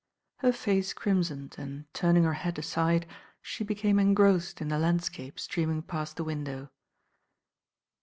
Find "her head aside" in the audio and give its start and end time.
2.23-3.05